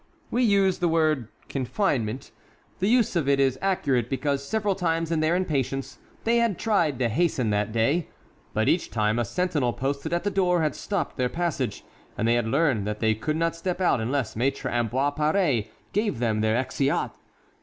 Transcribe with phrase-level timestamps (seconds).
[0.31, 2.31] We used the word "confinement;"
[2.79, 6.97] the use of it is accurate because several times in their impatience they had tried
[6.97, 8.07] to hasten that day;
[8.51, 11.83] but each time a sentinel posted at the door had stopped their passage
[12.17, 16.17] and they had learned that they could not step out unless Maître Ambroise Paré gave
[16.17, 17.11] them their exeat.